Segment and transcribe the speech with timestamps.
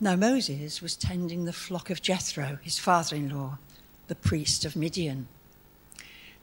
[0.00, 3.58] Now Moses was tending the flock of Jethro, his father in law,
[4.06, 5.26] the priest of Midian.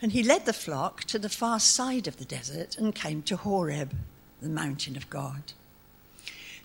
[0.02, 3.38] And he led the flock to the far side of the desert and came to
[3.38, 3.96] Horeb,
[4.42, 5.54] the mountain of God.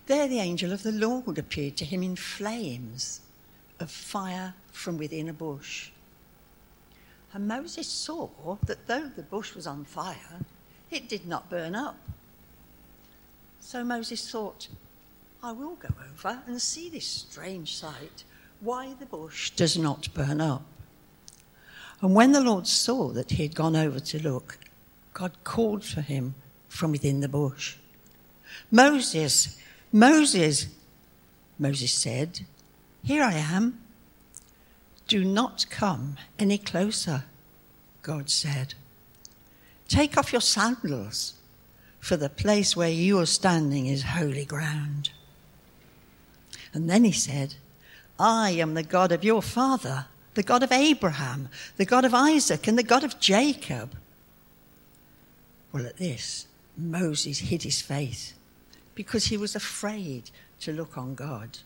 [0.06, 3.20] There the angel of the Lord appeared to him in flames
[3.78, 5.90] of fire from within a bush.
[7.32, 8.28] And Moses saw
[8.66, 10.40] that though the bush was on fire,
[10.90, 11.96] it did not burn up.
[13.60, 14.66] So Moses thought,
[15.42, 18.24] I will go over and see this strange sight,
[18.60, 20.62] why the bush does not burn up.
[22.02, 24.58] And when the Lord saw that he had gone over to look,
[25.14, 26.34] God called for him
[26.68, 27.76] from within the bush.
[28.70, 29.58] Moses,
[29.92, 30.66] Moses,
[31.58, 32.40] Moses said,
[33.02, 33.80] Here I am.
[35.08, 37.24] Do not come any closer,
[38.02, 38.74] God said.
[39.88, 41.34] Take off your sandals,
[41.98, 45.10] for the place where you are standing is holy ground.
[46.72, 47.54] And then he said,
[48.18, 52.66] I am the God of your father, the God of Abraham, the God of Isaac,
[52.66, 53.96] and the God of Jacob.
[55.72, 56.46] Well, at this,
[56.76, 58.34] Moses hid his face
[58.94, 61.58] because he was afraid to look on God.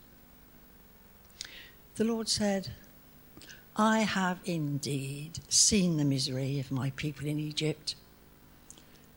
[1.97, 2.71] The Lord said,
[3.77, 7.97] I have indeed seen the misery of my people in Egypt.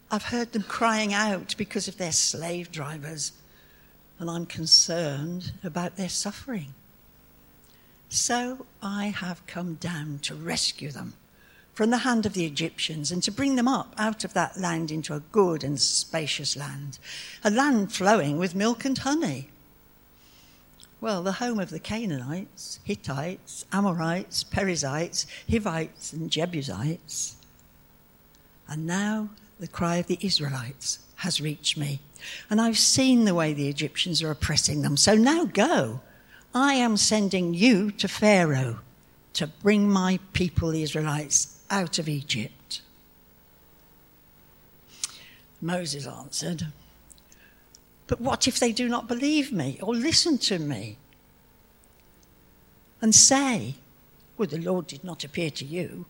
[0.10, 3.34] I've heard them crying out because of their slave drivers
[4.20, 6.74] and I'm concerned about their suffering.
[8.10, 11.14] So I have come down to rescue them
[11.74, 14.90] from the hand of the Egyptians and to bring them up out of that land
[14.90, 16.98] into a good and spacious land,
[17.44, 19.50] a land flowing with milk and honey.
[21.00, 27.36] Well, the home of the Canaanites, Hittites, Amorites, Perizzites, Hivites, and Jebusites.
[28.68, 29.30] And now
[29.60, 32.00] the cry of the Israelites has reached me
[32.50, 34.98] and I've seen the way the Egyptians are oppressing them.
[34.98, 36.02] So now go.
[36.54, 38.80] I am sending you to Pharaoh
[39.34, 42.82] to bring my people, the Israelites, out of Egypt.
[45.62, 46.68] Moses answered,
[48.08, 50.98] But what if they do not believe me or listen to me?
[53.02, 53.76] And say,
[54.38, 56.06] Well, the Lord did not appear to you.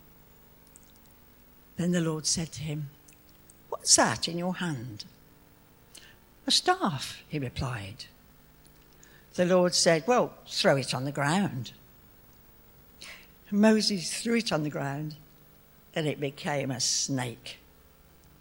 [1.76, 2.88] Then the Lord said to him,
[3.68, 5.04] What's that in your hand?
[6.46, 8.06] A staff, he replied.
[9.34, 11.72] The Lord said, Well, throw it on the ground.
[13.50, 15.16] Moses threw it on the ground,
[15.94, 17.58] and it became a snake.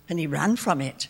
[0.09, 1.07] And he ran from it.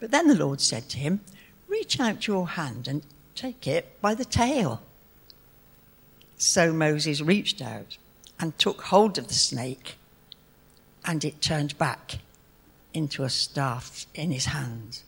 [0.00, 1.20] But then the Lord said to him,
[1.68, 3.02] Reach out your hand and
[3.34, 4.82] take it by the tail.
[6.36, 7.96] So Moses reached out
[8.38, 9.96] and took hold of the snake,
[11.04, 12.18] and it turned back
[12.96, 15.02] into a staff in his hand.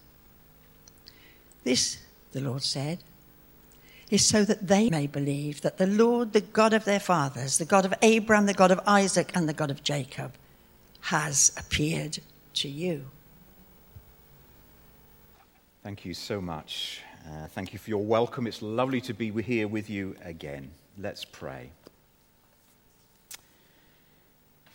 [1.65, 1.99] This,
[2.33, 2.99] the Lord said,
[4.11, 7.65] is so that they may believe that the Lord, the God of their fathers, the
[7.65, 10.33] God of Abraham, the God of Isaac, and the God of Jacob,
[11.01, 12.19] has appeared
[12.55, 13.05] to you.
[15.83, 17.01] Thank you so much.
[17.27, 18.47] Uh, thank you for your welcome.
[18.47, 20.71] It's lovely to be here with you again.
[20.99, 21.71] Let's pray.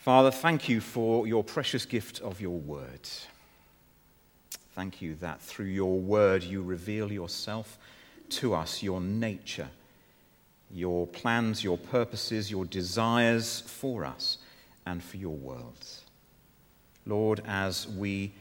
[0.03, 3.07] Father, thank you for your precious gift of your word.
[4.75, 7.77] Thank you that through your word you reveal yourself
[8.31, 9.69] to us, your nature,
[10.69, 14.39] your plans, your purposes, your desires for us
[14.85, 15.85] and for your world.
[17.05, 18.33] Lord, as we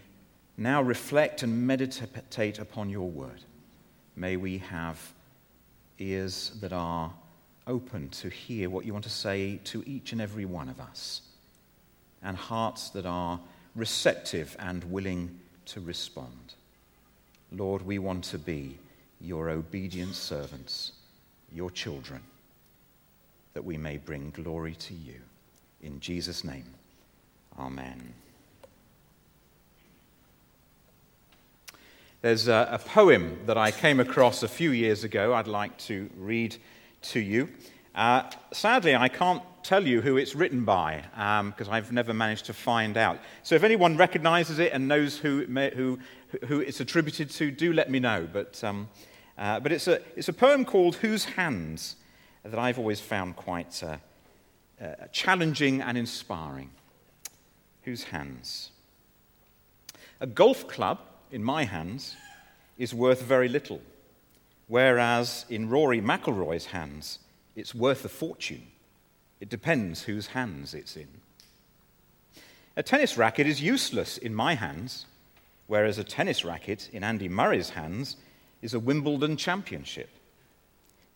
[0.56, 3.40] now reflect and meditate upon your word,
[4.16, 5.12] may we have
[6.00, 7.12] ears that are
[7.68, 11.22] open to hear what you want to say to each and every one of us,
[12.22, 13.40] and hearts that are
[13.74, 16.54] receptive and willing to respond.
[17.50, 18.78] Lord, we want to be
[19.20, 20.92] your obedient servants,
[21.52, 22.20] your children,
[23.54, 25.20] that we may bring glory to you.
[25.82, 26.66] In Jesus' name,
[27.58, 28.14] amen.
[32.22, 36.08] There's a, a, poem that I came across a few years ago I'd like to
[36.16, 36.56] read
[37.02, 37.48] to you.
[37.94, 41.04] Uh, sadly, I can't tell you who it's written by
[41.50, 43.18] because um, I've never managed to find out.
[43.42, 45.98] So if anyone recognizes it and knows who, who,
[46.46, 48.26] who it's attributed to, do let me know.
[48.32, 48.88] But, um,
[49.36, 51.96] uh, but it's, a, it's a poem called Whose Hands
[52.44, 53.98] that I've always found quite uh,
[54.80, 56.70] uh, challenging and inspiring.
[57.82, 58.70] Whose hands?
[60.20, 60.98] A golf club
[61.30, 62.16] in my hands
[62.78, 63.80] is worth very little,
[64.66, 67.18] whereas in Rory McIlroy's hands,
[67.56, 68.66] it's worth a fortune.
[69.40, 71.08] It depends whose hands it's in.
[72.76, 75.06] A tennis racket is useless in my hands,
[75.66, 78.16] whereas a tennis racket in Andy Murray's hands
[78.62, 80.08] is a Wimbledon championship.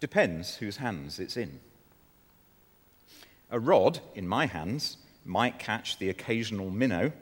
[0.00, 1.60] Depends whose hands it's in.
[3.50, 7.12] A rod in my hands might catch the occasional minnow,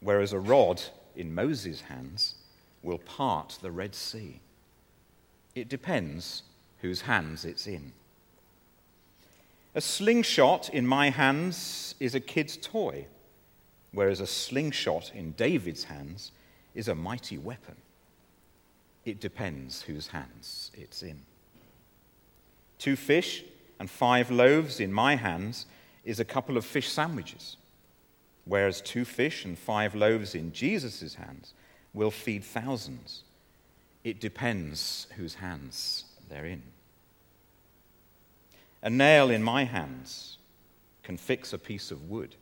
[0.00, 0.82] whereas a rod
[1.14, 2.34] in Moses' hands
[2.82, 4.40] will part the Red Sea.
[5.54, 6.42] It depends
[6.80, 7.92] whose hands it's in.
[9.74, 13.06] A slingshot in my hands is a kid's toy,
[13.92, 16.32] whereas a slingshot in David's hands
[16.74, 17.76] is a mighty weapon.
[19.04, 21.22] It depends whose hands it's in.
[22.78, 23.44] Two fish
[23.80, 25.66] and five loaves in my hands
[26.04, 27.56] is a couple of fish sandwiches,
[28.44, 31.54] whereas two fish and five loaves in Jesus' hands
[31.94, 33.22] will feed thousands.
[34.04, 36.62] It depends whose hands they're in.
[38.82, 40.38] A nail in my hands
[41.02, 42.34] can fix a piece of wood,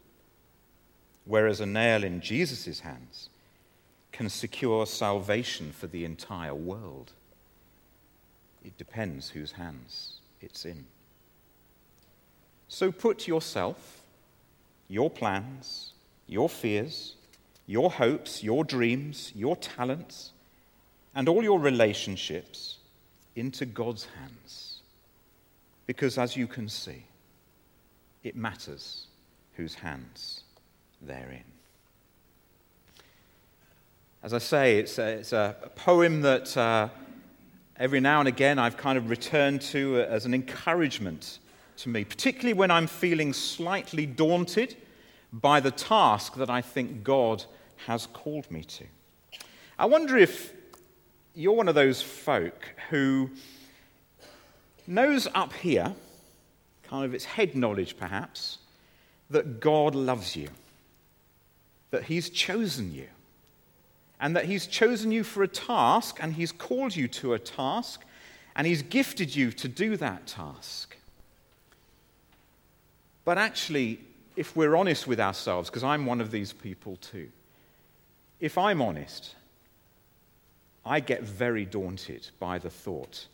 [1.25, 3.29] whereas a nail in Jesus' hands
[4.13, 7.13] can secure salvation for the entire world.
[8.65, 10.87] It depends whose hands it's in.
[12.69, 14.03] So put yourself,
[14.89, 15.93] your plans,
[16.27, 17.17] your fears,
[17.67, 20.33] your hopes, your dreams, your talents,
[21.15, 22.79] and all your relationships
[23.37, 24.70] into God's hands.
[25.87, 27.05] Because as you can see,
[28.23, 29.07] it matters
[29.55, 30.43] whose hands
[31.01, 31.45] they're in.
[34.23, 36.89] As I say, it's a, it's a poem that uh,
[37.79, 41.39] every now and again I've kind of returned to as an encouragement
[41.79, 44.77] to me, particularly when I'm feeling slightly daunted
[45.33, 47.45] by the task that I think God
[47.87, 48.85] has called me to.
[49.79, 50.53] I wonder if
[51.35, 53.31] you're one of those folk who
[54.91, 55.95] knows up here,
[56.83, 58.59] kind of its head knowledge perhaps,
[59.31, 60.49] that God loves you,
[61.91, 63.07] that He's chosen you,
[64.21, 68.05] and that He's chosen you for a task, and He's called you to a task,
[68.57, 70.97] and He's gifted you to do that task.
[73.25, 74.01] But actually,
[74.35, 77.31] if we're honest with ourselves, because I'm one of these people too,
[78.41, 79.37] if I'm honest,
[80.85, 83.27] I get very daunted by the thought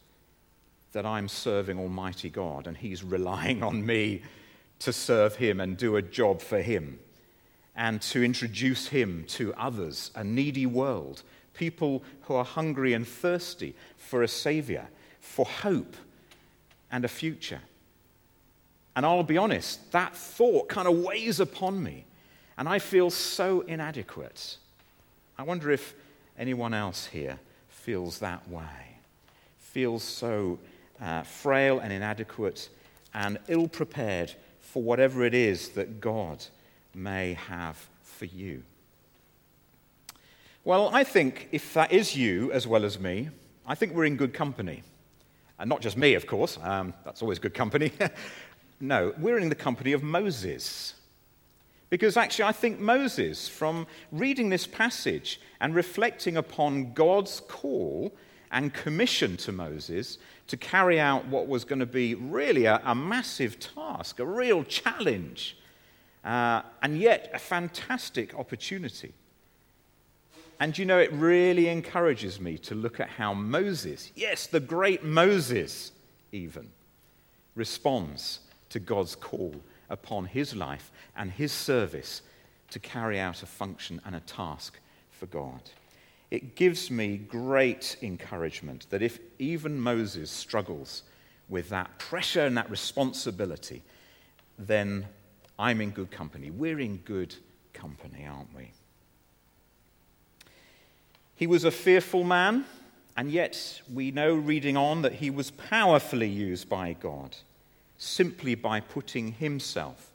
[0.93, 4.23] that I'm serving Almighty God and He's relying on me
[4.81, 6.99] to serve Him and do a job for Him
[7.75, 11.23] and to introduce Him to others, a needy world,
[11.55, 14.88] people who are hungry and thirsty for a Savior,
[15.21, 15.97] for hope
[16.91, 17.61] and a future.
[18.94, 22.06] And I'll be honest, that thought kind of weighs upon me,
[22.56, 24.56] and I feel so inadequate.
[25.37, 25.94] I wonder if
[26.38, 27.38] anyone else here
[27.69, 28.99] feels that way,
[29.59, 30.59] feels so
[31.00, 32.69] uh, frail and inadequate
[33.14, 36.44] and ill prepared for whatever it is that God
[36.94, 38.62] may have for you.
[40.64, 43.28] Well, I think if that is you as well as me,
[43.66, 44.82] I think we're in good company.
[45.58, 47.92] And not just me, of course, um, that's always good company.
[48.81, 50.94] no, we're in the company of Moses.
[51.88, 58.12] Because actually, I think Moses, from reading this passage and reflecting upon God's call
[58.50, 62.94] and commission to Moses to carry out what was going to be really a, a
[62.94, 65.56] massive task, a real challenge,
[66.25, 69.12] uh, and yet a fantastic opportunity.
[70.58, 75.04] And you know, it really encourages me to look at how Moses, yes, the great
[75.04, 75.92] Moses,
[76.32, 76.70] even,
[77.54, 78.40] responds
[78.71, 79.54] to God's call
[79.90, 82.23] upon his life and his service
[82.71, 84.78] to carry out a function and a task
[85.11, 85.61] for God.
[86.30, 91.02] It gives me great encouragement that if even Moses struggles
[91.49, 93.83] with that pressure and that responsibility,
[94.59, 95.06] then
[95.59, 96.50] I'm in good company.
[96.50, 97.35] We're in good
[97.73, 98.73] company, aren't we?
[101.37, 102.64] He was a fearful man,
[103.16, 107.37] and yet we know reading on that he was powerfully used by God
[107.99, 110.11] simply by putting himself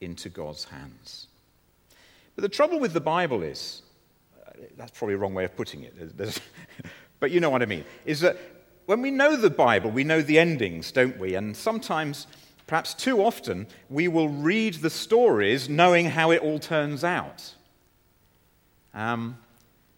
[0.00, 1.28] into God's hands.
[2.34, 3.82] But the trouble with the Bible is,
[4.76, 5.94] that's probably a wrong way of putting it,
[7.20, 8.36] but you know what I mean, is that
[8.86, 11.34] when we know the Bible, we know the endings, don't we?
[11.34, 12.26] And sometimes,
[12.66, 17.54] perhaps too often, we will read the stories knowing how it all turns out.
[18.92, 19.38] Um,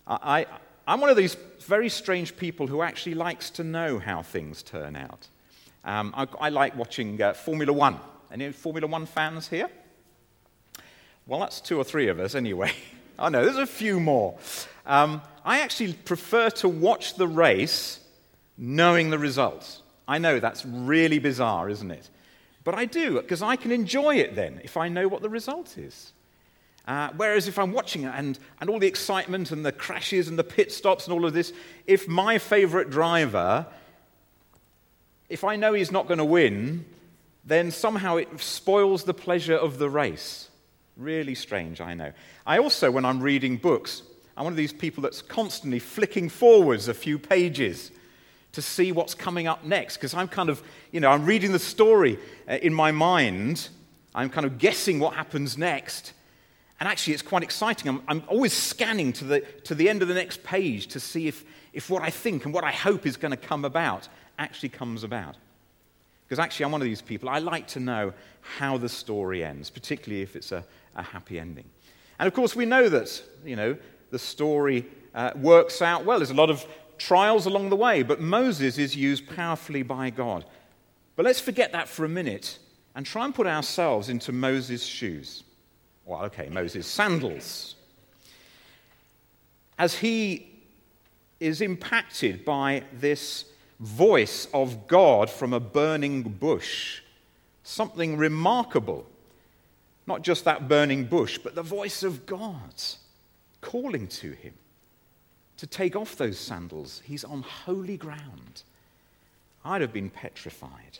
[0.07, 0.47] I,
[0.87, 4.95] I'm one of these very strange people who actually likes to know how things turn
[4.95, 5.27] out.
[5.85, 7.99] Um, I, I, like watching uh, Formula One.
[8.31, 9.69] Any Formula One fans here?
[11.27, 12.73] Well, that's two or three of us anyway.
[13.19, 14.39] I know, there's a few more.
[14.85, 18.01] Um, I actually prefer to watch the race
[18.59, 19.83] knowing the results.
[20.09, 22.09] I know that's really bizarre, isn't it?
[22.65, 25.79] But I do, because I can enjoy it then if I know what the result
[25.79, 26.13] is.
[26.87, 30.39] Uh, whereas if I'm watching it and, and all the excitement and the crashes and
[30.39, 31.53] the pit stops and all of this,
[31.87, 33.67] if my favorite driver
[35.29, 36.85] if I know he's not going to win,
[37.45, 40.49] then somehow it spoils the pleasure of the race.
[40.97, 42.13] Really strange, I know.
[42.47, 44.03] I also, when I'm reading books,
[44.37, 47.91] I'm one of these people that's constantly flicking forwards a few pages
[48.53, 50.63] to see what's coming up next because I'm kind of,
[50.93, 53.69] you know, I'm reading the story uh, in my mind.
[54.15, 56.15] I'm kind of guessing what happens next.
[56.81, 57.91] And actually, it's quite exciting.
[57.91, 61.29] I'm, I'm always scanning to the, to the end of the next page to see
[61.29, 64.71] if, if what I think and what I hope is going to come about actually
[64.71, 65.37] comes about.
[66.27, 69.71] Because actually, I'm one of these people, I like to know how the story ends,
[69.71, 70.65] particularly if it's a,
[70.97, 71.69] a happy ending.
[72.19, 73.77] And of course, we know that, you know,
[74.11, 76.19] the story uh, works out well.
[76.19, 76.67] There's a lot of
[76.99, 80.45] trials along the way, but Moses is used powerfully by God.
[81.15, 82.59] But let's forget that for a minute
[82.95, 85.45] and try and put ourselves into Moses' shoes.
[86.05, 87.75] Well, okay, Moses' sandals.
[89.79, 90.49] As he
[91.39, 93.45] is impacted by this
[93.81, 97.01] voice of God from a burning bush.
[97.63, 99.07] Something remarkable.
[100.07, 102.75] Not just that burning bush, but the voice of God
[103.61, 104.55] calling to him
[105.57, 107.03] to take off those sandals.
[107.05, 108.63] He's on holy ground.
[109.65, 110.99] I'd have been petrified.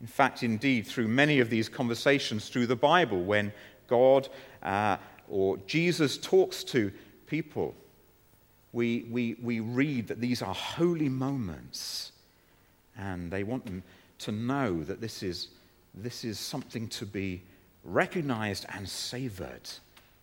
[0.00, 3.52] In fact, indeed, through many of these conversations through the Bible, when
[3.88, 4.28] God
[4.62, 4.96] uh,
[5.28, 6.90] or Jesus talks to
[7.26, 7.74] people,
[8.72, 12.12] we, we, we read that these are holy moments.
[12.96, 13.82] And they want them
[14.20, 15.48] to know that this is,
[15.94, 17.42] this is something to be
[17.84, 19.68] recognized and savored.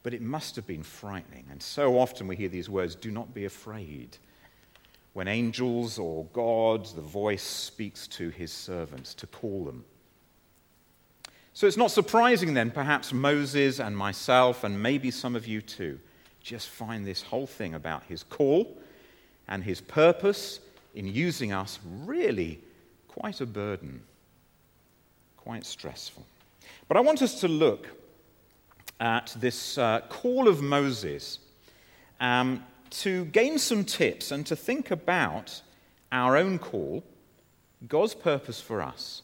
[0.01, 1.45] But it must have been frightening.
[1.51, 4.17] And so often we hear these words do not be afraid.
[5.13, 9.83] When angels or God, the voice speaks to his servants to call them.
[11.53, 15.99] So it's not surprising then, perhaps Moses and myself, and maybe some of you too,
[16.41, 18.77] just find this whole thing about his call
[19.49, 20.61] and his purpose
[20.95, 22.59] in using us really
[23.09, 24.01] quite a burden,
[25.35, 26.25] quite stressful.
[26.89, 27.87] But I want us to look
[28.99, 31.37] at this uh, call of Moses
[32.19, 35.61] um, to gain some tips and to think about
[36.11, 37.03] our own call,
[37.87, 39.21] God's purpose for us,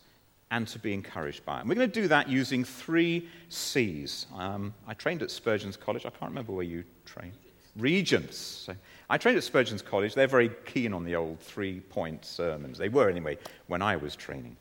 [0.51, 1.61] and to be encouraged by it.
[1.61, 4.27] And we're going to do that using three C's.
[4.35, 6.05] Um, I trained at Spurgeon's College.
[6.05, 7.33] I can't remember where you trained.
[7.75, 8.37] Regents.
[8.37, 8.75] So
[9.09, 10.13] I trained at Spurgeon's College.
[10.13, 12.77] They're very keen on the old three point sermons.
[12.77, 14.55] They were, anyway, when I was training.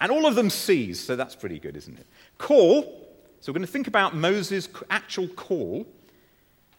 [0.00, 2.06] And all of them C's, so that's pretty good, isn't it?
[2.38, 2.82] Call.
[3.40, 5.86] So we're going to think about Moses' actual call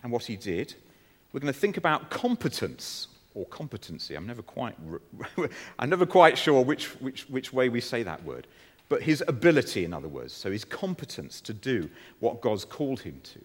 [0.04, 0.74] and what he did.
[1.32, 4.16] We're going to think about competence or competency.
[4.16, 4.76] I'm never quite,
[5.80, 8.48] I'm never quite sure which, which, which way we say that word.
[8.88, 13.20] But his ability, in other words, so his competence to do what God's called him
[13.24, 13.40] to.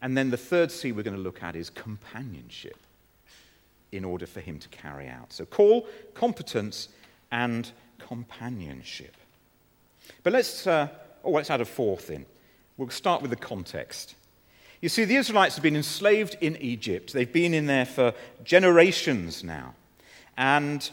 [0.00, 2.76] And then the third C we're going to look at is companionship
[3.92, 5.32] in order for him to carry out.
[5.32, 6.88] So call, competence,
[7.30, 7.70] and
[8.08, 9.16] companionship.
[10.22, 10.88] But let's, uh,
[11.24, 12.26] oh, let's add a fourth in.
[12.76, 14.14] We'll start with the context.
[14.80, 17.12] You see, the Israelites have been enslaved in Egypt.
[17.12, 19.74] They've been in there for generations now.
[20.36, 20.88] And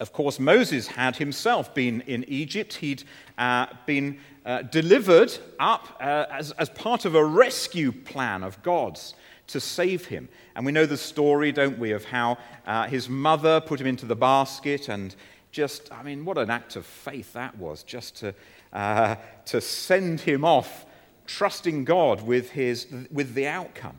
[0.00, 2.74] of course, Moses had himself been in Egypt.
[2.74, 3.02] He'd
[3.38, 9.14] uh, been uh, delivered up uh, as, as part of a rescue plan of God's
[9.48, 10.28] to save him.
[10.54, 14.06] And we know the story, don't we, of how uh, his mother put him into
[14.06, 15.14] the basket and
[15.56, 18.34] just, I mean, what an act of faith that was, just to,
[18.74, 20.84] uh, to send him off
[21.26, 23.96] trusting God with, his, with the outcome.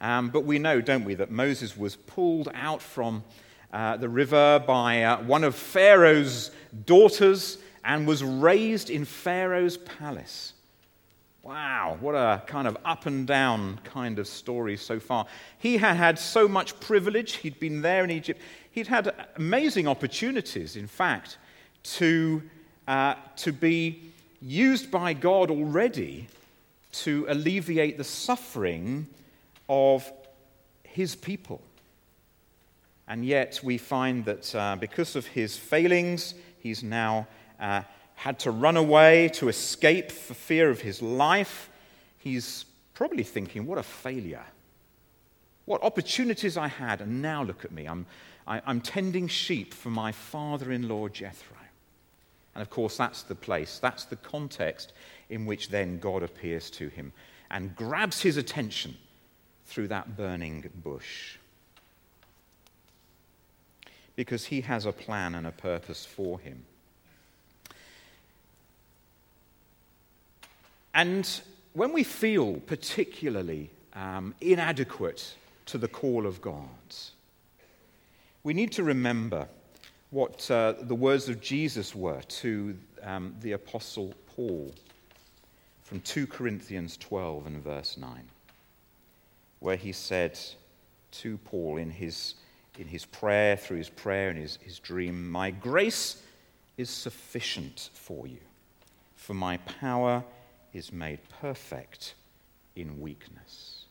[0.00, 3.22] Um, but we know, don't we, that Moses was pulled out from
[3.72, 6.50] uh, the river by uh, one of Pharaoh's
[6.86, 10.54] daughters and was raised in Pharaoh's palace.
[11.44, 15.26] Wow, what a kind of up and down kind of story so far.
[15.58, 17.36] He had had so much privilege.
[17.36, 18.40] He'd been there in Egypt.
[18.74, 21.38] He'd had amazing opportunities, in fact,
[21.94, 22.42] to,
[22.88, 24.10] uh, to be
[24.42, 26.26] used by God already
[27.04, 29.06] to alleviate the suffering
[29.68, 30.10] of
[30.82, 31.62] his people.
[33.06, 37.28] And yet we find that uh, because of his failings, he's now
[37.60, 37.82] uh,
[38.16, 41.70] had to run away to escape for fear of his life.
[42.18, 44.46] He's probably thinking, what a failure.
[45.64, 47.86] What opportunities I had, and now look at me.
[47.86, 48.06] I'm,
[48.46, 51.56] i am tending sheep for my father in law Jethro.
[52.54, 54.92] And of course, that's the place, that's the context
[55.28, 57.12] in which then God appears to him
[57.50, 58.96] and grabs his attention
[59.66, 61.36] through that burning bush.
[64.16, 66.64] Because he has a plan and a purpose for him.
[70.94, 71.28] And
[71.72, 75.34] when we feel particularly um, inadequate
[75.66, 76.68] to the call of God,
[78.44, 79.48] we need to remember
[80.10, 84.72] what uh, the words of Jesus were to um, the Apostle Paul
[85.82, 88.10] from 2 Corinthians 12 and verse 9,
[89.60, 90.38] where he said
[91.12, 92.34] to Paul in his,
[92.78, 96.22] in his prayer, through his prayer and his, his dream, My grace
[96.76, 98.40] is sufficient for you,
[99.16, 100.22] for my power
[100.74, 102.14] is made perfect
[102.76, 103.84] in weakness.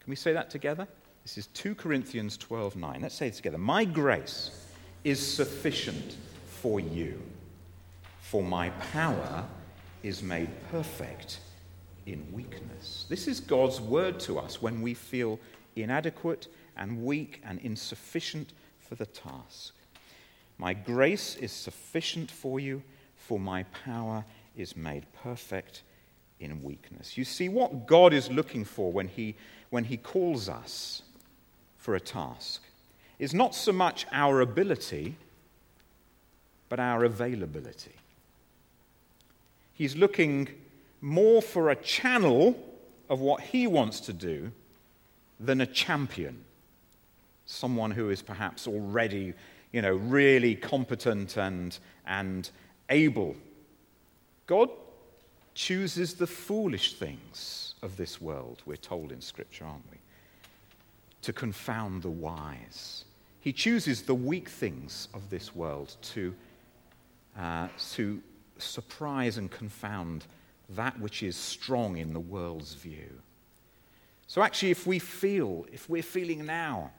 [0.00, 0.88] Can we say that together?
[1.26, 3.00] This is 2 Corinthians 12 9.
[3.02, 3.58] Let's say it together.
[3.58, 4.64] My grace
[5.02, 6.16] is sufficient
[6.46, 7.20] for you,
[8.20, 9.44] for my power
[10.04, 11.40] is made perfect
[12.06, 13.06] in weakness.
[13.08, 15.40] This is God's word to us when we feel
[15.74, 19.74] inadequate and weak and insufficient for the task.
[20.58, 22.84] My grace is sufficient for you,
[23.16, 24.24] for my power
[24.56, 25.82] is made perfect
[26.38, 27.18] in weakness.
[27.18, 29.34] You see, what God is looking for when He,
[29.70, 31.02] when he calls us
[31.86, 32.62] for a task
[33.20, 35.14] is not so much our ability,
[36.68, 37.94] but our availability.
[39.72, 40.48] He's looking
[41.00, 42.60] more for a channel
[43.08, 44.50] of what he wants to do
[45.38, 46.44] than a champion,
[47.46, 49.32] someone who is perhaps already,
[49.70, 52.50] you know, really competent and, and
[52.90, 53.36] able.
[54.48, 54.70] God
[55.54, 59.95] chooses the foolish things of this world, we're told in Scripture, aren't we?
[61.26, 63.04] To confound the wise.
[63.40, 66.32] He chooses the weak things of this world to,
[67.36, 68.22] uh, to
[68.58, 70.24] surprise and confound
[70.68, 73.10] that which is strong in the world's view.
[74.28, 76.92] So, actually, if we feel, if we're feeling now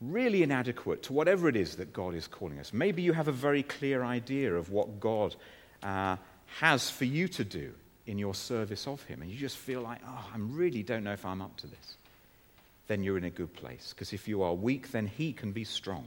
[0.00, 3.32] really inadequate to whatever it is that God is calling us, maybe you have a
[3.32, 5.34] very clear idea of what God
[5.82, 6.18] uh,
[6.60, 7.74] has for you to do
[8.10, 11.12] in your service of Him, and you just feel like, oh, I really don't know
[11.12, 11.96] if I'm up to this,
[12.88, 13.92] then you're in a good place.
[13.94, 16.04] Because if you are weak, then He can be strong.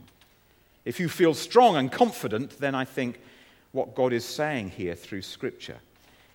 [0.84, 3.22] If you feel strong and confident, then I think
[3.72, 5.78] what God is saying here through Scripture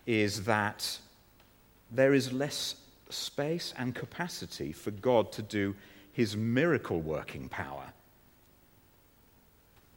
[0.07, 0.99] is that
[1.91, 2.77] there is less
[3.11, 5.75] space and capacity for God to do
[6.13, 7.85] his miracle working power.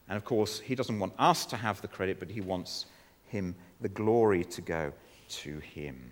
[0.10, 2.88] And of course, he doesn't want us to have the credit, but he wants
[3.30, 4.92] him the glory to go
[5.32, 6.12] to him.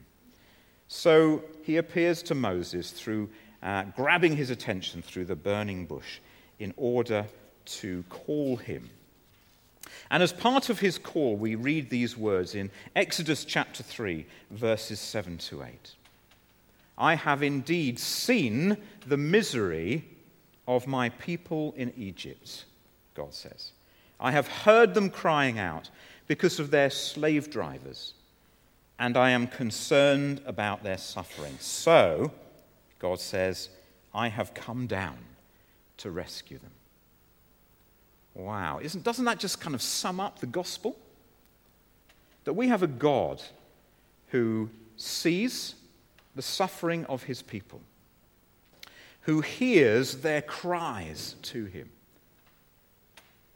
[0.87, 3.29] So he appears to Moses through
[3.61, 6.19] uh, grabbing his attention through the burning bush
[6.59, 7.25] in order
[7.65, 8.89] to call him.
[10.11, 14.99] And as part of his call, we read these words in Exodus chapter 3, verses
[14.99, 15.91] 7 to 8.
[16.97, 20.05] I have indeed seen the misery
[20.67, 22.65] of my people in Egypt,
[23.15, 23.71] God says.
[24.19, 25.89] I have heard them crying out
[26.27, 28.13] because of their slave drivers,
[28.99, 31.55] and I am concerned about their suffering.
[31.59, 32.33] So,
[32.99, 33.69] God says,
[34.13, 35.17] I have come down
[35.97, 36.71] to rescue them.
[38.33, 38.79] Wow.
[38.81, 40.97] Isn't, doesn't that just kind of sum up the gospel?
[42.43, 43.41] That we have a God
[44.27, 45.75] who sees
[46.35, 47.81] the suffering of his people,
[49.21, 51.89] who hears their cries to him,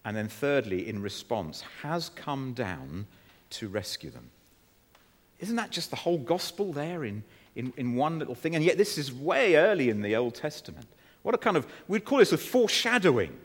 [0.05, 3.07] and then, thirdly, in response, has come down
[3.51, 4.29] to rescue them.
[5.39, 7.23] Isn't that just the whole gospel there in,
[7.55, 8.55] in, in one little thing?
[8.55, 10.87] And yet, this is way early in the Old Testament.
[11.23, 13.35] What a kind of, we'd call this a foreshadowing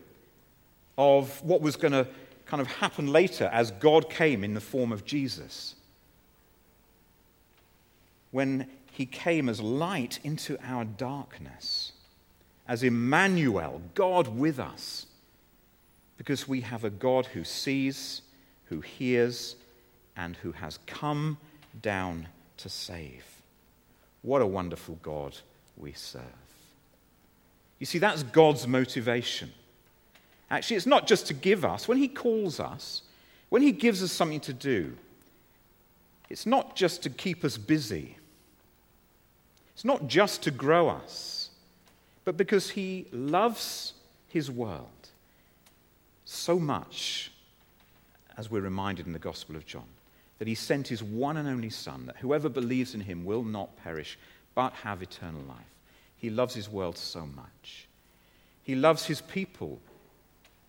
[0.96, 2.06] of what was going to
[2.46, 5.74] kind of happen later as God came in the form of Jesus.
[8.30, 11.92] When he came as light into our darkness,
[12.66, 15.06] as Emmanuel, God with us,
[16.16, 18.22] because we have a God who sees,
[18.66, 19.54] who hears,
[20.16, 21.38] and who has come
[21.82, 23.24] down to save.
[24.22, 25.36] What a wonderful God
[25.76, 26.22] we serve.
[27.78, 29.52] You see, that's God's motivation.
[30.50, 31.86] Actually, it's not just to give us.
[31.86, 33.02] When He calls us,
[33.48, 34.96] when He gives us something to do,
[36.28, 38.16] it's not just to keep us busy.
[39.74, 41.50] It's not just to grow us,
[42.24, 43.94] but because He loves
[44.28, 44.86] His world
[46.24, 47.30] so much,
[48.36, 49.86] as we're reminded in the Gospel of John,
[50.38, 53.76] that He sent His one and only Son, that whoever believes in Him will not
[53.76, 54.18] perish,
[54.54, 55.56] but have eternal life.
[56.16, 57.88] He loves His world so much.
[58.62, 59.80] He loves His people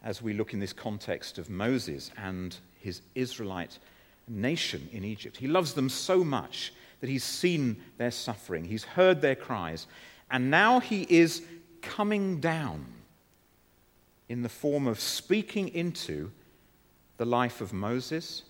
[0.04, 3.80] as we look in this context of Moses and his Israelite
[4.28, 5.38] nation in Egypt.
[5.38, 9.88] He loves them so much that he's seen their suffering, he's heard their cries,
[10.32, 11.44] and now he is
[11.82, 12.86] coming down
[14.28, 16.32] in the form of speaking into
[17.18, 18.44] the life of Moses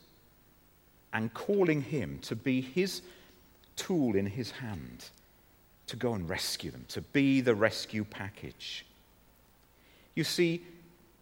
[1.13, 3.01] and calling him to be his
[3.75, 5.05] tool in his hand
[5.87, 8.85] to go and rescue them, to be the rescue package.
[10.15, 10.61] You see,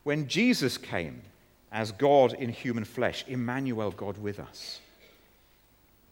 [0.04, 1.21] when Jesus came
[1.71, 4.80] as God in human flesh, Emmanuel, God with us.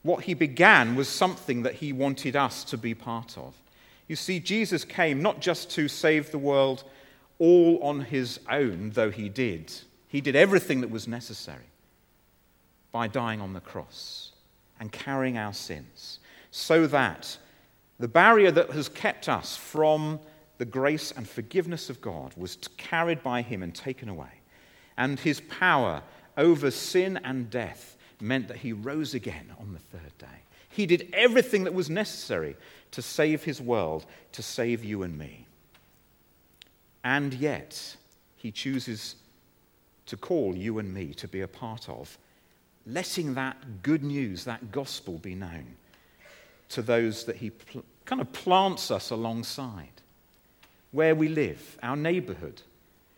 [0.03, 3.55] What he began was something that he wanted us to be part of.
[4.07, 6.83] You see, Jesus came not just to save the world
[7.39, 9.73] all on his own, though he did.
[10.07, 11.63] He did everything that was necessary
[12.95, 14.31] by dying on the cross
[14.79, 17.37] and carrying our sins, so that
[17.99, 20.17] the barrier that has kept us from
[20.59, 24.39] the grace and forgiveness of God was carried by him and taken away.
[24.95, 26.03] And his power
[26.37, 30.43] over sin and death meant that he rose again on the third day.
[30.69, 32.55] He did everything that was necessary
[32.91, 35.47] to save his world, to save you and me.
[37.03, 37.97] And yet,
[38.37, 39.17] he chooses
[40.05, 42.17] to call you and me to be a part of,
[42.85, 45.75] letting that good news, that gospel be known
[46.69, 49.89] to those that he pl- kind of plants us alongside
[50.91, 52.61] where we live, our neighborhood,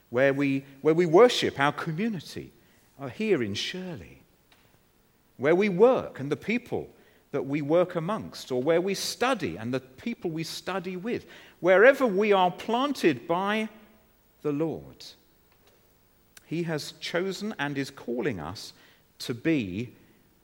[0.09, 2.51] where we, where we worship, our community,
[2.99, 4.21] are here in Shirley,
[5.37, 6.89] where we work and the people
[7.31, 11.25] that we work amongst, or where we study and the people we study with,
[11.59, 13.69] wherever we are planted by
[14.41, 15.05] the Lord.
[16.45, 18.73] He has chosen and is calling us
[19.19, 19.93] to be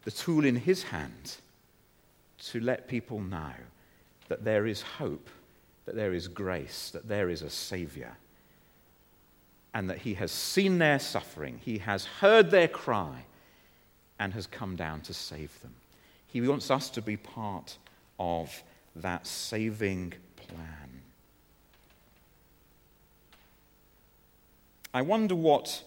[0.04, 1.38] the tool in His hand
[2.40, 3.54] to let people know
[4.28, 5.30] that there is hope
[5.86, 8.16] that there is grace, that there is a Savior,
[9.74, 13.26] and that He has seen their suffering, He has heard their cry,
[14.20, 15.74] and has come down to save them.
[16.28, 17.78] He wants us to be part
[18.20, 18.64] of
[18.96, 21.02] that saving plan.
[24.94, 25.84] I wonder what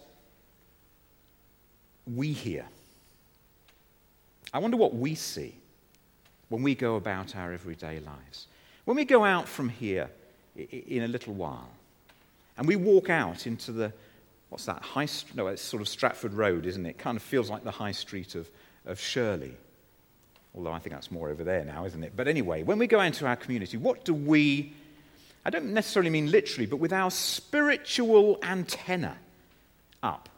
[2.12, 2.66] we hear.
[4.52, 5.54] I wonder what we see
[6.48, 8.46] when we go about our everyday lives.
[8.84, 10.10] When we go out from here
[10.56, 11.68] in a little while,
[12.56, 13.92] and we walk out into the,
[14.48, 16.90] what's that, high, street no, it's sort of Stratford Road, isn't it?
[16.90, 18.48] it kind of feels like the high street of,
[18.86, 19.54] of Shirley.
[20.54, 22.12] Although I think that's more over there now, isn't it?
[22.16, 24.72] But anyway, when we go into our community, what do we,
[25.44, 29.18] I don't necessarily mean literally, but with our spiritual antenna
[30.02, 30.30] up,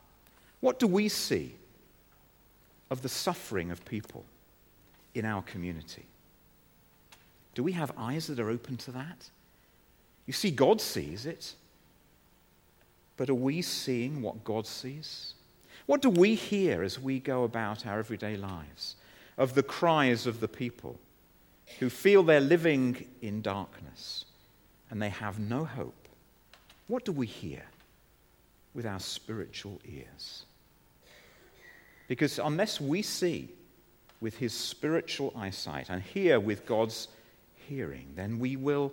[0.60, 1.54] what do we see
[2.90, 4.24] of the suffering of people
[5.14, 6.06] in our community?
[7.54, 9.30] Do we have eyes that are open to that?
[10.26, 11.54] You see, God sees it.
[13.16, 15.34] But are we seeing what God sees?
[15.86, 18.94] What do we hear as we go about our everyday lives
[19.36, 20.98] of the cries of the people
[21.80, 24.24] who feel they're living in darkness
[24.90, 26.08] and they have no hope?
[26.86, 27.64] What do we hear
[28.74, 30.44] with our spiritual ears?
[32.08, 33.50] Because unless we see
[34.20, 37.08] with his spiritual eyesight and hear with God's
[37.68, 38.92] hearing, then we will,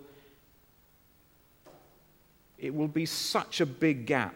[2.58, 4.34] it will be such a big gap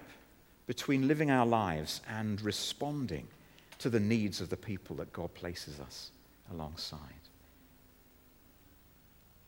[0.66, 3.29] between living our lives and responding
[3.79, 6.11] to the needs of the people that God places us
[6.51, 6.99] alongside.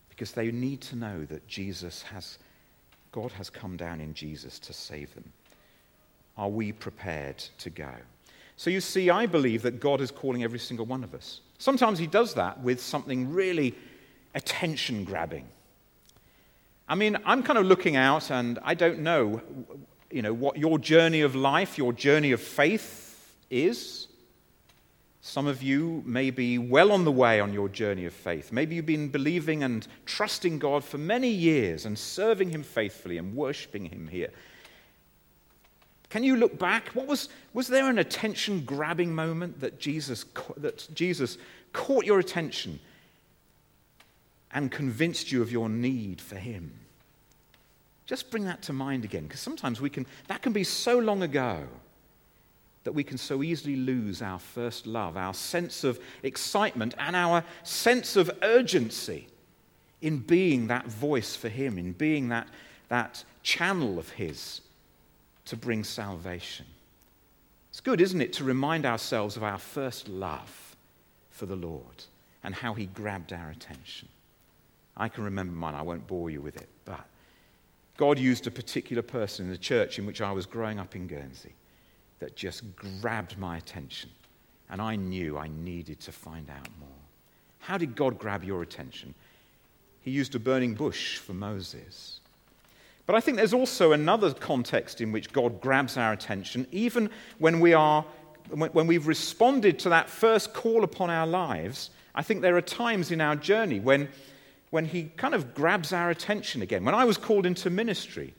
[0.08, 2.38] Because they need to know that Jesus has,
[3.12, 5.32] God has come down in Jesus to save them.
[6.36, 7.92] Are we prepared to go?
[8.56, 11.40] So you see, I believe that God is calling every single one of us.
[11.58, 13.74] Sometimes He does that with something really
[14.34, 15.48] attention grabbing.
[16.88, 19.40] I mean, I'm kind of looking out and I don't know,
[20.10, 24.08] you know, what your journey of life, your journey of faith is.
[25.24, 28.50] Some of you may be well on the way on your journey of faith.
[28.50, 33.36] Maybe you've been believing and trusting God for many years and serving Him faithfully and
[33.36, 34.30] worshiping Him here.
[36.12, 36.88] Can you look back?
[36.88, 40.26] What was, was there an attention grabbing moment that Jesus,
[40.58, 41.38] that Jesus
[41.72, 42.80] caught your attention
[44.52, 46.74] and convinced you of your need for Him.
[48.04, 51.22] Just bring that to mind again, because sometimes we can, that can be so long
[51.22, 51.66] ago
[52.84, 57.42] that we can so easily lose our first love, our sense of excitement, and our
[57.62, 59.28] sense of urgency
[60.02, 62.48] in being that voice for Him, in being that,
[62.90, 64.60] that channel of His
[65.46, 66.66] to bring salvation.
[67.70, 70.76] It's good, isn't it, to remind ourselves of our first love
[71.30, 72.04] for the Lord
[72.44, 74.08] and how He grabbed our attention.
[74.96, 75.74] I can remember mine.
[75.74, 76.68] I won't bore you with it.
[76.84, 77.06] But
[77.96, 81.06] God used a particular person in the church in which I was growing up in
[81.06, 81.54] Guernsey
[82.18, 84.10] that just grabbed my attention.
[84.70, 86.88] And I knew I needed to find out more.
[87.58, 89.14] How did God grab your attention?
[90.00, 92.20] He used a burning bush for Moses.
[93.06, 97.60] But I think there's also another context in which God grabs our attention, even when,
[97.60, 98.04] we are,
[98.50, 101.90] when we've responded to that first call upon our lives.
[102.14, 104.08] I think there are times in our journey when
[104.70, 106.82] when he kind of grabs our attention again.
[106.82, 108.32] When I was called into ministry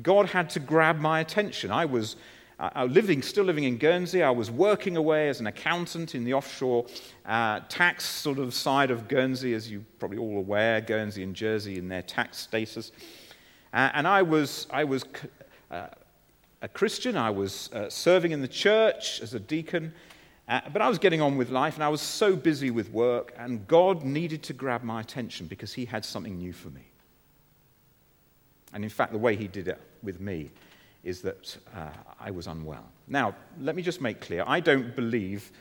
[0.00, 1.70] God had to grab my attention.
[1.70, 2.16] I was
[2.58, 4.22] uh, living, still living in Guernsey.
[4.22, 6.86] I was working away as an accountant in the offshore
[7.26, 11.78] uh, tax sort of side of Guernsey, as you're probably all aware, Guernsey and Jersey
[11.78, 12.92] in their tax status.
[13.72, 15.04] And I was, I was
[15.70, 15.86] uh,
[16.60, 17.16] a Christian.
[17.16, 19.94] I was uh, serving in the church as a deacon.
[20.48, 23.32] Uh, but I was getting on with life, and I was so busy with work,
[23.38, 26.82] and God needed to grab my attention because He had something new for me.
[28.74, 30.50] And in fact, the way He did it with me
[31.04, 32.84] is that uh, I was unwell.
[33.06, 35.52] Now, let me just make clear I don't believe,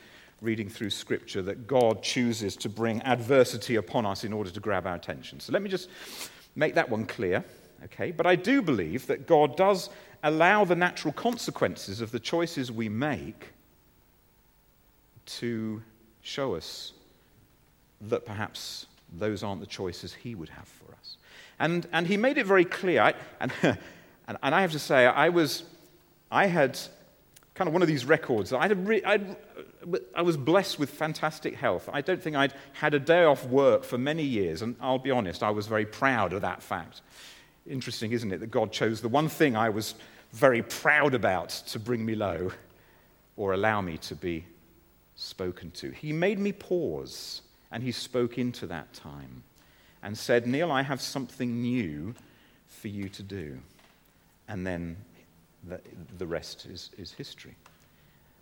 [0.42, 4.88] reading through Scripture, that God chooses to bring adversity upon us in order to grab
[4.88, 5.40] our attention.
[5.40, 5.90] So let me just
[6.56, 7.46] make that one clear,
[7.86, 8.12] okay?
[8.12, 9.90] But I do believe that God does
[10.24, 13.50] allow the natural consequences of the choices we make
[15.26, 15.82] to
[16.22, 16.94] show us
[18.02, 21.18] that perhaps those aren't the choices He would have for us.
[21.60, 23.02] And, and He made it very clear.
[23.02, 23.52] I, and
[24.32, 25.64] And, and I have to say, I was,
[26.32, 26.80] I had
[27.54, 28.54] kind of one of these records.
[28.54, 31.90] I, re- I was blessed with fantastic health.
[31.92, 35.12] I don't think I'd had a day off work for many years, and I'll be
[35.12, 37.02] honest, I was very proud of that fact.
[37.70, 39.96] Interesting, isn't it, that God chose the one thing I was
[40.32, 42.52] very proud about to bring me low
[43.38, 44.46] or allow me to be
[45.16, 45.92] spoken to.
[45.92, 49.44] He made me pause, and He spoke into that time
[50.02, 52.16] and said, Neil, I have something new
[52.68, 53.60] for you to do
[54.52, 54.98] and then
[55.68, 55.80] the,
[56.18, 57.56] the rest is, is history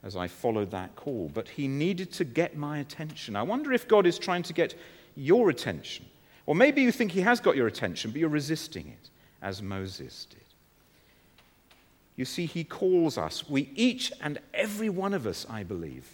[0.03, 1.29] as I followed that call.
[1.31, 3.35] But he needed to get my attention.
[3.35, 4.73] I wonder if God is trying to get
[5.15, 6.05] your attention.
[6.49, 10.25] Or maybe you think he has got your attention, but you're resisting it, as Moses
[10.31, 10.39] did.
[12.15, 13.47] You see, he calls us.
[13.47, 16.11] We each and every one of us, I believe,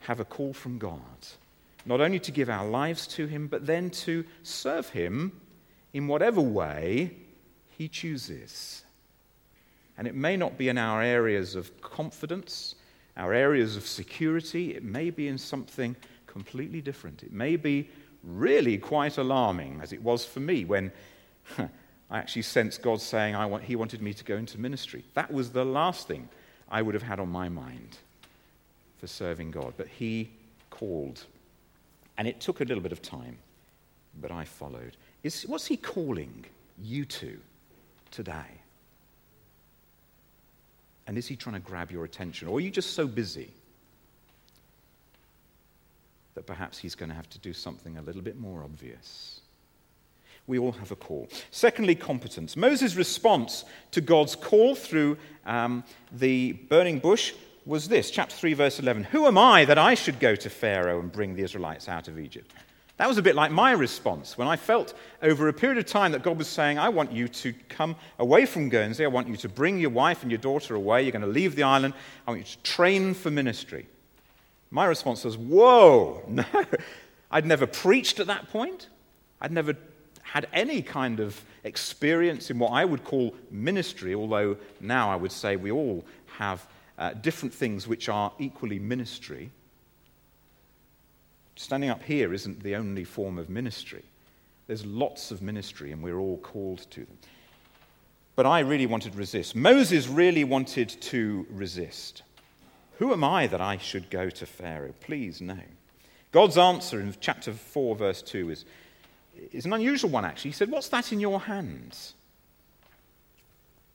[0.00, 0.98] have a call from God.
[1.84, 5.40] Not only to give our lives to him, but then to serve him
[5.92, 7.14] in whatever way
[7.78, 8.82] he chooses.
[9.96, 12.74] And it may not be in our areas of confidence,
[13.16, 14.74] our areas of security.
[14.74, 15.94] It may be in something
[16.26, 17.22] completely different.
[17.22, 17.88] It may be
[18.26, 20.92] really quite alarming, as it was for me when
[21.58, 25.04] I actually sensed God saying I want, He wanted me to go into ministry.
[25.14, 26.28] That was the last thing
[26.68, 27.98] I would have had on my mind
[28.98, 29.74] for serving God.
[29.76, 30.30] But He
[30.70, 31.24] called.
[32.18, 33.38] And it took a little bit of time,
[34.20, 34.96] but I followed.
[35.22, 36.44] Is, what's He calling
[36.82, 37.38] you to?
[38.16, 38.62] today?
[41.06, 42.48] And is he trying to grab your attention?
[42.48, 43.50] Or are you just so busy
[46.36, 49.40] that perhaps he's going to have to do something a little bit more obvious?
[50.46, 51.28] We all have a call.
[51.50, 52.56] Secondly, competence.
[52.56, 57.32] Moses' response to God's call through um, the burning bush
[57.64, 61.00] was this chapter 3, verse 11 Who am I that I should go to Pharaoh
[61.00, 62.52] and bring the Israelites out of Egypt?
[62.98, 66.12] That was a bit like my response when I felt over a period of time
[66.12, 69.04] that God was saying, I want you to come away from Guernsey.
[69.04, 71.02] I want you to bring your wife and your daughter away.
[71.02, 71.92] You're going to leave the island.
[72.26, 73.86] I want you to train for ministry.
[74.70, 76.44] My response was, Whoa, no.
[77.30, 78.88] I'd never preached at that point.
[79.40, 79.74] I'd never
[80.22, 85.32] had any kind of experience in what I would call ministry, although now I would
[85.32, 86.04] say we all
[86.38, 86.66] have
[86.98, 89.50] uh, different things which are equally ministry.
[91.56, 94.04] Standing up here isn't the only form of ministry.
[94.66, 97.18] There's lots of ministry, and we're all called to them.
[98.34, 99.54] But I really wanted to resist.
[99.54, 102.22] Moses really wanted to resist.
[102.98, 104.94] Who am I that I should go to Pharaoh?
[105.00, 105.58] Please, no.
[106.32, 108.64] God's answer in chapter 4, verse 2 is,
[109.52, 110.50] is an unusual one, actually.
[110.50, 112.14] He said, What's that in your hands?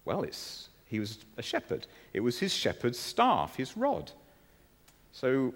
[0.06, 1.88] Well, it's, he was a shepherd.
[2.14, 4.12] It was his shepherd's staff, his rod.
[5.14, 5.54] So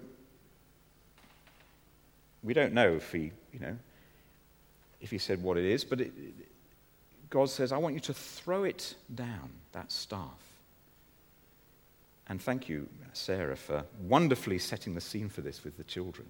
[2.42, 3.76] we don't know if he, you know,
[5.00, 6.12] if he said what it is, but it,
[7.30, 10.45] God says, I want you to throw it down, that staff.
[12.28, 16.28] And thank you, Sarah, for wonderfully setting the scene for this with the children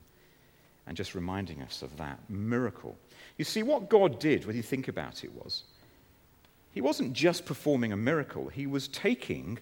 [0.87, 2.97] and just reminding us of that miracle.
[3.39, 5.65] You see, what God did, when you think about it, was
[6.73, 9.59] he wasn't just performing a miracle, he was taking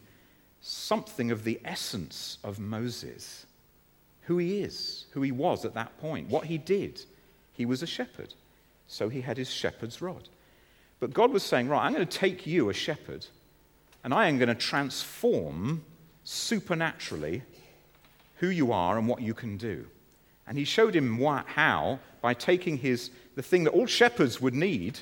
[0.61, 3.47] something of the essence of Moses
[4.23, 7.01] who he is, who he was at that point, what he did.
[7.53, 8.35] He was a shepherd,
[8.89, 10.29] so he had his shepherd's rod.
[10.99, 13.27] But God was saying, Right, I'm going to take you, a shepherd,
[14.03, 15.85] and I am going to transform
[16.25, 17.43] supernaturally
[18.37, 19.87] who you are and what you can do.
[20.47, 24.55] And he showed him what, how by taking his, the thing that all shepherds would
[24.55, 24.99] need,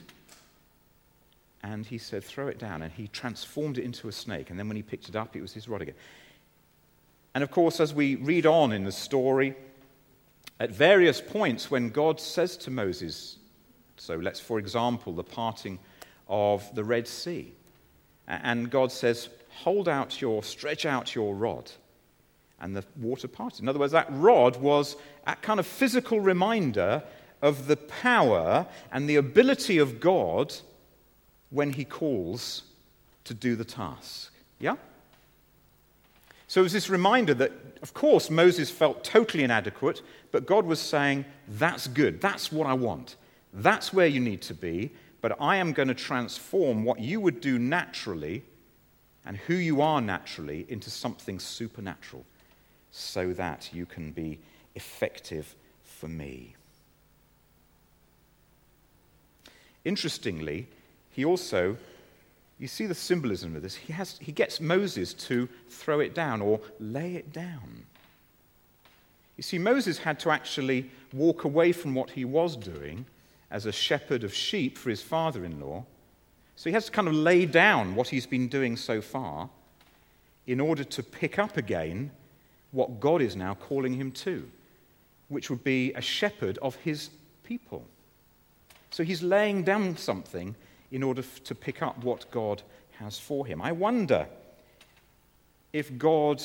[1.62, 2.82] and he said, Throw it down.
[2.82, 4.50] And he transformed it into a snake.
[4.50, 5.94] And then when he picked it up, it was his rod again.
[7.34, 9.54] And of course, as we read on in the story,
[10.60, 13.38] at various points when God says to Moses,
[13.96, 15.78] so let's, for example, the parting
[16.28, 17.52] of the Red Sea,
[18.26, 19.28] And God says,
[19.60, 21.70] Hold out your, stretch out your rod.
[22.60, 23.60] And the water parted.
[23.60, 27.02] In other words, that rod was a kind of physical reminder
[27.42, 30.54] of the power and the ability of God
[31.50, 32.62] when he calls
[33.24, 34.32] to do the task.
[34.58, 34.76] Yeah?
[36.46, 40.80] So it was this reminder that, of course, Moses felt totally inadequate, but God was
[40.80, 42.20] saying, That's good.
[42.20, 43.16] That's what I want.
[43.52, 44.92] That's where you need to be.
[45.20, 48.44] But I am going to transform what you would do naturally
[49.24, 52.24] and who you are naturally into something supernatural
[52.90, 54.38] so that you can be
[54.74, 56.54] effective for me.
[59.84, 60.68] Interestingly,
[61.10, 61.76] he also,
[62.58, 66.40] you see the symbolism of this, he, has, he gets Moses to throw it down
[66.40, 67.86] or lay it down.
[69.36, 73.06] You see, Moses had to actually walk away from what he was doing
[73.50, 75.84] as a shepherd of sheep for his father in law.
[76.62, 79.50] So he has to kind of lay down what he's been doing so far
[80.46, 82.12] in order to pick up again
[82.70, 84.48] what God is now calling him to,
[85.26, 87.10] which would be a shepherd of his
[87.42, 87.84] people.
[88.92, 90.54] So he's laying down something
[90.92, 92.62] in order to pick up what God
[93.00, 93.60] has for him.
[93.60, 94.28] I wonder
[95.72, 96.40] if God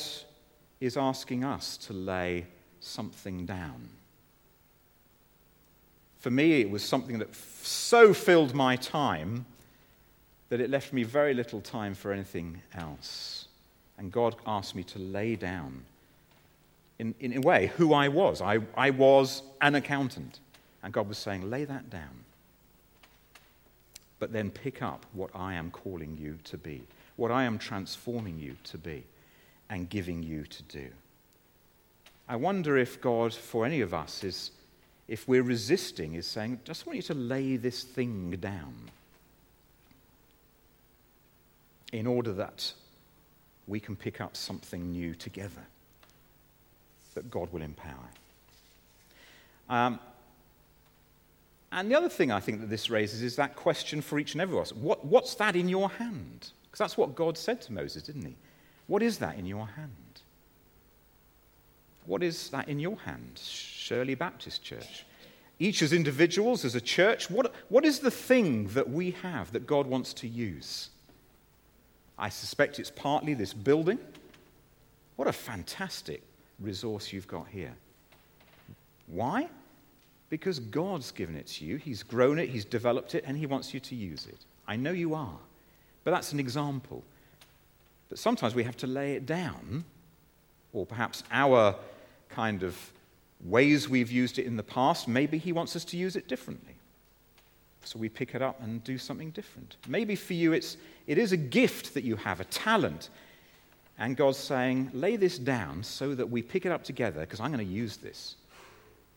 [0.80, 2.46] is asking us to lay
[2.80, 3.88] something down.
[6.18, 9.46] For me, it was something that so filled my time
[10.48, 13.46] that it left me very little time for anything else.
[13.98, 15.82] And God asked me to lay down,
[16.98, 18.40] in, in a way, who I was.
[18.40, 20.40] I, I was an accountant.
[20.82, 22.24] And God was saying, lay that down
[24.18, 26.82] but then pick up what I am calling you to be,
[27.16, 29.04] what I am transforming you to be,
[29.70, 30.88] and giving you to do.
[32.28, 34.50] I wonder if God, for any of us, is,
[35.06, 38.74] if we're resisting, is saying, I just want you to lay this thing down
[41.92, 42.72] in order that
[43.66, 45.62] we can pick up something new together
[47.14, 48.08] that God will empower.
[49.68, 49.98] Um,
[51.70, 54.40] and the other thing I think that this raises is that question for each and
[54.40, 56.50] every one of us what, What's that in your hand?
[56.64, 58.36] Because that's what God said to Moses, didn't he?
[58.86, 59.92] What is that in your hand?
[62.06, 65.04] What is that in your hand, Shirley Baptist Church?
[65.58, 69.66] Each as individuals, as a church, what, what is the thing that we have that
[69.66, 70.88] God wants to use?
[72.18, 73.98] I suspect it's partly this building.
[75.16, 76.22] What a fantastic
[76.58, 77.74] resource you've got here.
[79.06, 79.48] Why?
[80.28, 81.76] Because God's given it to you.
[81.76, 84.38] He's grown it, He's developed it, and He wants you to use it.
[84.66, 85.38] I know you are.
[86.04, 87.02] But that's an example.
[88.08, 89.84] But sometimes we have to lay it down,
[90.72, 91.76] or perhaps our
[92.28, 92.76] kind of
[93.44, 96.77] ways we've used it in the past, maybe He wants us to use it differently.
[97.88, 99.76] So we pick it up and do something different.
[99.88, 103.08] Maybe for you, it's, it is a gift that you have, a talent.
[103.98, 107.50] And God's saying, lay this down so that we pick it up together because I'm
[107.50, 108.36] going to use this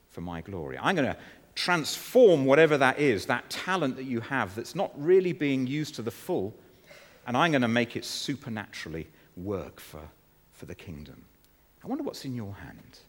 [0.10, 0.78] for my glory.
[0.82, 1.18] I'm going to
[1.54, 6.02] transform whatever that is, that talent that you have that's not really being used to
[6.02, 6.56] the full,
[7.28, 9.06] and I'm going to make it supernaturally
[9.36, 10.00] work for,
[10.54, 11.26] for the kingdom.
[11.84, 13.00] I wonder what's in your hand.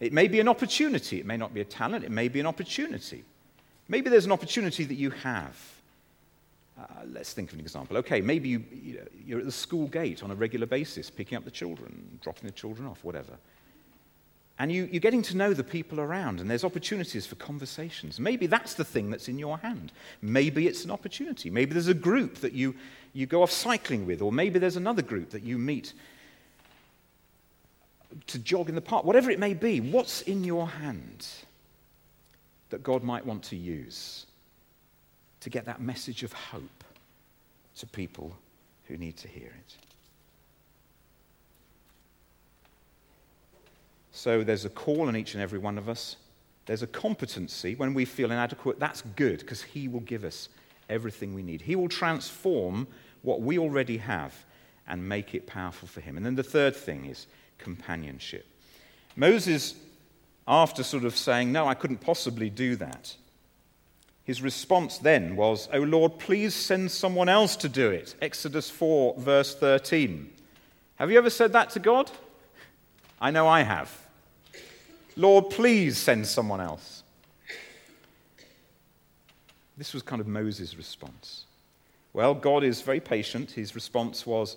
[0.00, 1.20] It may be an opportunity.
[1.20, 2.04] It may not be a talent.
[2.04, 3.22] It may be an opportunity.
[3.88, 5.56] Maybe there's an opportunity that you have.
[6.78, 7.96] Uh, let's think of an example.
[7.98, 8.64] Okay, maybe you,
[9.24, 12.52] you're at the school gate on a regular basis, picking up the children, dropping the
[12.52, 13.32] children off, whatever.
[14.58, 18.20] And you, are getting to know the people around, and there's opportunities for conversations.
[18.20, 19.92] Maybe that's the thing that's in your hand.
[20.22, 21.50] Maybe it's an opportunity.
[21.50, 22.74] Maybe there's a group that you,
[23.12, 25.92] you go off cycling with, or maybe there's another group that you meet
[28.28, 29.04] to jog in the park.
[29.04, 31.26] Whatever it may be, what's in your hand
[32.74, 34.26] that God might want to use
[35.38, 36.82] to get that message of hope
[37.76, 38.36] to people
[38.88, 39.76] who need to hear it?
[44.10, 46.16] So there's a call on each and every one of us.
[46.66, 47.76] There's a competency.
[47.76, 50.48] When we feel inadequate, that's good because He will give us
[50.90, 51.60] everything we need.
[51.60, 52.88] He will transform
[53.22, 54.34] what we already have
[54.88, 56.16] and make it powerful for Him.
[56.16, 57.28] And then the third thing is
[57.58, 58.46] companionship.
[59.14, 59.74] Moses,
[60.46, 63.16] after sort of saying, No, I couldn't possibly do that,
[64.24, 68.14] his response then was, Oh Lord, please send someone else to do it.
[68.22, 70.30] Exodus 4, verse 13.
[70.96, 72.10] Have you ever said that to God?
[73.20, 73.94] I know I have.
[75.16, 77.02] Lord, please send someone else.
[79.76, 81.44] This was kind of Moses' response.
[82.12, 83.50] Well, God is very patient.
[83.50, 84.56] His response was,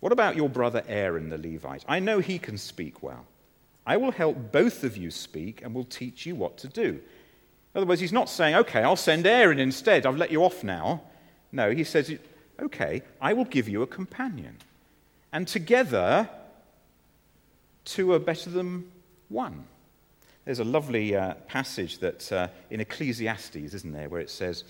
[0.00, 1.84] What about your brother Aaron the Levite?
[1.88, 3.24] I know he can speak well.
[3.86, 7.00] I will help both of you speak and will teach you what to do.
[7.74, 10.04] In other words, he's not saying, Okay, I'll send Aaron instead.
[10.04, 11.02] I've let you off now.
[11.52, 12.12] No, he says,
[12.60, 14.56] okay, I will give you a companion.
[15.32, 16.28] And together,
[17.84, 18.90] two are better than
[19.28, 19.64] one.
[20.44, 24.64] There's a lovely uh, passage that uh, in Ecclesiastes, isn't there, where it says,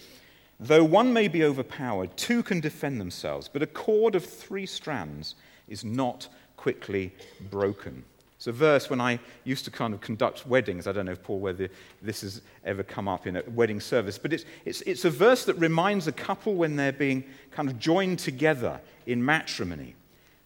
[0.59, 5.35] Though one may be overpowered, two can defend themselves, but a cord of three strands
[5.69, 7.13] is not quickly
[7.51, 8.05] broken.
[8.37, 10.87] It's a verse when I used to kind of conduct weddings.
[10.87, 11.69] I don't know, if Paul, whether
[12.03, 15.47] this has ever come up in a wedding service, but it's, it's, it's a verse
[15.47, 19.95] that reminds a couple when they're being kind of joined together in matrimony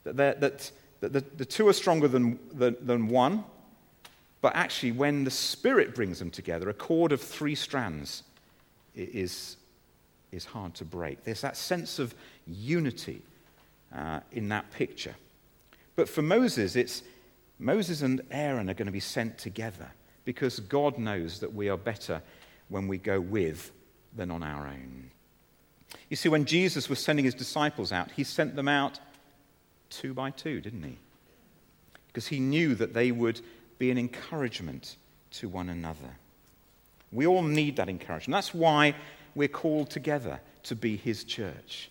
[0.05, 0.41] that, that,
[1.01, 3.45] that the, the two are stronger than, than, than one,
[4.41, 8.22] but actually, when the Spirit brings them together, a cord of three strands
[8.95, 9.57] is,
[10.32, 11.24] is hard to break.
[11.24, 12.14] There's that sense of
[12.47, 13.22] unity
[13.95, 15.14] uh, in that picture.
[15.95, 17.03] But for Moses, it's
[17.61, 19.87] Moses and Aaron are going to be sent together
[20.25, 22.23] because God knows that we are better
[22.69, 23.71] when we go with
[24.17, 25.11] than on our own.
[26.09, 28.99] You see, when Jesus was sending his disciples out, he sent them out
[29.91, 30.97] two by two, didn't he?
[32.07, 33.41] Because he knew that they would
[33.79, 34.97] be an encouragement
[35.33, 36.17] to one another.
[37.13, 38.37] We all need that encouragement.
[38.37, 38.95] That's why
[39.35, 41.91] we're called together to be his church,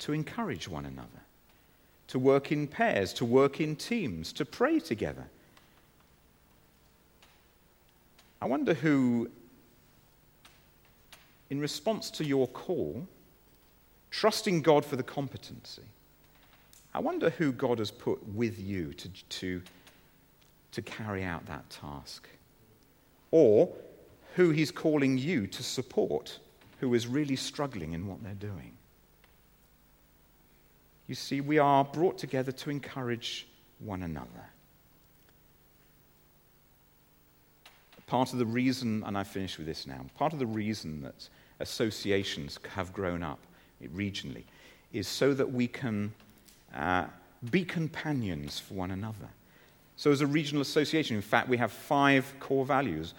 [0.00, 1.21] to encourage one another
[2.12, 5.24] to work in pairs, to work in teams, to pray together.
[8.42, 9.30] I wonder who,
[11.48, 13.08] in response to your call,
[14.10, 15.84] trusting God for the competency,
[16.92, 19.62] I wonder who God has put with you to, to,
[20.72, 22.28] to carry out that task.
[23.30, 23.72] Or
[24.34, 26.38] who He's calling you to support,
[26.80, 28.76] who is really struggling in what they're doing.
[31.08, 33.46] You see, we are brought together to encourage
[33.80, 34.28] one another.
[38.06, 41.28] Part of the reason, and I finish with this now, part of the reason that
[41.60, 43.38] associations have grown up
[43.94, 44.44] regionally
[44.92, 46.12] is so that we can
[46.74, 47.06] uh,
[47.50, 49.28] be companions for one another.
[49.96, 53.14] So, as a regional association, in fact, we have five core values,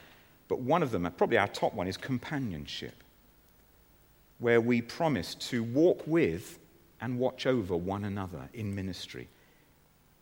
[0.47, 2.95] but one of them, probably our top one, is companionship,
[4.39, 6.59] where we promise to walk with
[7.03, 9.27] and watch over one another in ministry.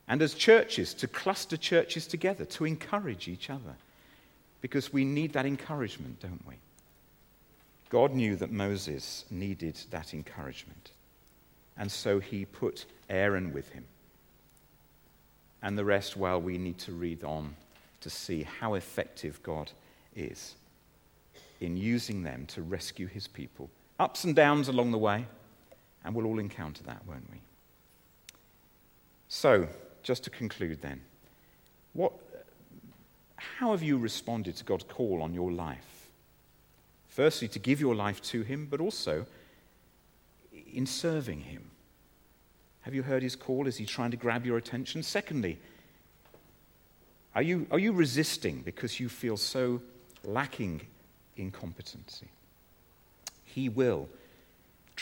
[0.07, 3.75] And as churches, to cluster churches together, to encourage each other.
[4.61, 6.55] Because we need that encouragement, don't we?
[7.91, 10.91] God knew that Moses needed that encouragement.
[11.77, 13.85] And so he put Aaron with him.
[15.61, 17.55] And the rest, well, we need to read on
[18.01, 19.71] to see how effective God
[20.15, 20.55] is
[21.59, 23.69] in using them to rescue his people.
[23.99, 25.27] Ups and downs along the way,
[26.03, 27.37] and we'll all encounter that, won't we?
[29.27, 29.67] So,
[30.03, 31.01] just to conclude then,
[31.93, 32.13] what,
[33.35, 36.09] how have you responded to God's call on your life?
[37.07, 39.25] Firstly, to give your life to Him, but also
[40.73, 41.69] in serving Him.
[42.81, 43.67] Have you heard His call?
[43.67, 45.03] Is He trying to grab your attention?
[45.03, 45.57] Secondly,
[47.35, 49.81] are you, are you resisting because you feel so
[50.23, 50.81] lacking
[51.37, 52.27] in competency?
[53.43, 54.07] He will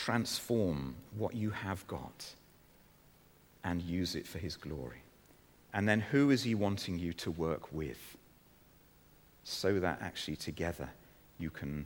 [0.03, 2.33] transform what you have got
[3.63, 5.03] and use it for His glory?
[5.73, 8.17] And then who is He wanting you to work with
[9.43, 10.89] so that actually together
[11.37, 11.85] you can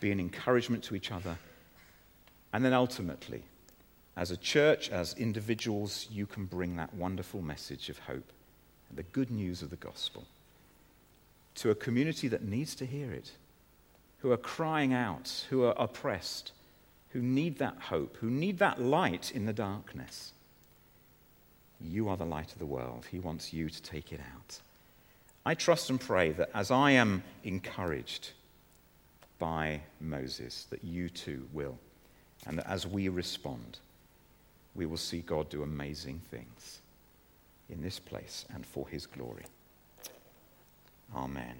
[0.00, 1.36] be an encouragement to each other?
[2.52, 3.44] And then ultimately,
[4.16, 8.32] as a church, as individuals, you can bring that wonderful message of hope
[8.88, 10.24] and the good news of the gospel
[11.56, 13.32] to a community that needs to hear it,
[14.20, 16.52] who are crying out, who are oppressed
[17.12, 20.32] who need that hope, who need that light in the darkness.
[21.80, 23.06] You are the light of the world.
[23.10, 24.60] He wants you to take it out.
[25.44, 28.30] I trust and pray that as I am encouraged
[29.38, 31.76] by Moses, that you too will.
[32.46, 33.78] And that as we respond,
[34.74, 36.80] we will see God do amazing things
[37.68, 39.44] in this place and for his glory.
[41.14, 41.56] Amen.